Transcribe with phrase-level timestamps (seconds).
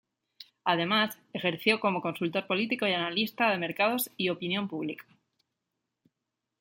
[0.63, 5.05] Además, ejerció como consultor político y analista de mercados y opinión pública.